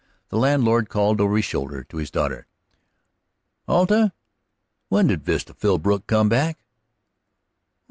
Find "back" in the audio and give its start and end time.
6.27-6.65